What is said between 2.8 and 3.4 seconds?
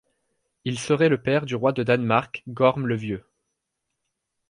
le Vieux.